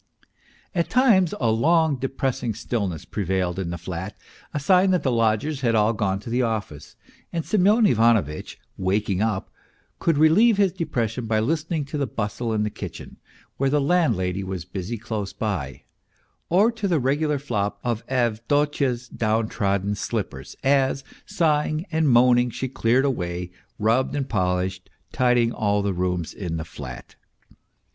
[0.73, 4.17] At times a long depressing stillness prevailed in the flat,
[4.51, 6.95] a sign that the lodgers had all gone to the office,
[7.31, 9.51] and Semyon Ivanovitch, waking up,
[9.99, 13.17] could relieve his depression by listening to the bustle in the kitchen,
[13.57, 15.83] where the landlady was busy close by;
[16.49, 22.67] or to the regular flop of Avdotya's down trodden slippers as, sighing and moaning, she
[22.67, 27.13] cleared away, rubbed and polished, tidying all the rooms in the flat.